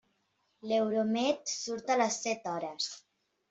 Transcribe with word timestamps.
L'Euromed 0.69 1.43
surt 1.53 1.95
a 1.97 2.01
les 2.03 2.21
set 2.27 2.53
hores. 2.57 2.93